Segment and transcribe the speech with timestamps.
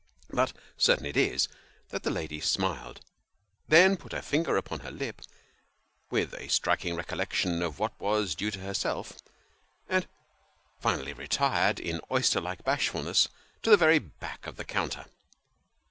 [0.31, 1.47] But certain it is,
[1.89, 3.01] that the lady smiled;
[3.67, 5.21] then put her finger upon her lip,
[6.09, 9.13] with a striking recollection of what was due to herself;
[9.87, 10.07] and
[10.79, 13.27] finally retired, in oyster like bashfulness,
[13.61, 15.05] to the very back of the counter.